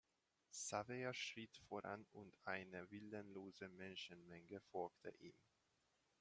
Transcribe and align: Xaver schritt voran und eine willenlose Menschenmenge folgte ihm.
Xaver 0.51 1.13
schritt 1.13 1.59
voran 1.67 2.07
und 2.11 2.35
eine 2.43 2.89
willenlose 2.89 3.69
Menschenmenge 3.69 4.59
folgte 4.71 5.11
ihm. 5.19 5.35